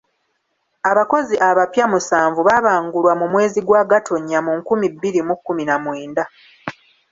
[0.89, 6.23] Abakozi abapya musanvu baabangulwa mu mwezi gwa Gatonnya, mu nkumi bbiri mu kkumi na mwenda.